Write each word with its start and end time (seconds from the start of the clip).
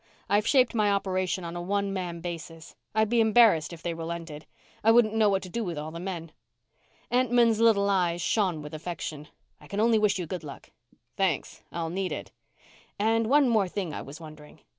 I've 0.27 0.47
shaped 0.47 0.73
my 0.73 0.89
operation 0.91 1.43
on 1.43 1.55
a 1.55 1.61
one 1.61 1.93
man 1.93 2.21
basis. 2.21 2.75
I'd 2.95 3.07
be 3.07 3.21
embarrassed 3.21 3.71
if 3.71 3.83
they 3.83 3.93
relented. 3.93 4.47
I 4.83 4.89
wouldn't 4.89 5.13
know 5.13 5.29
what 5.29 5.43
to 5.43 5.47
do 5.49 5.63
with 5.63 5.77
all 5.77 5.91
the 5.91 5.99
men." 5.99 6.31
Entman's 7.11 7.59
little 7.59 7.87
eyes 7.87 8.19
shone 8.19 8.63
with 8.63 8.73
affection. 8.73 9.27
"I 9.59 9.67
can 9.67 9.79
only 9.79 9.99
wish 9.99 10.17
you 10.17 10.25
good 10.25 10.43
luck." 10.43 10.71
"Thanks. 11.17 11.61
I'll 11.71 11.91
need 11.91 12.11
it." 12.11 12.31
"And 12.97 13.27
one 13.29 13.47
more 13.47 13.67
thing 13.67 13.93
I 13.93 14.01
was 14.01 14.19
wondering." 14.19 14.61